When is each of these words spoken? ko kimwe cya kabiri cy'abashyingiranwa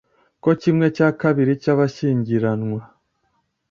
ko 0.43 0.49
kimwe 0.61 0.87
cya 0.95 1.09
kabiri 1.21 1.53
cy'abashyingiranwa 1.61 2.81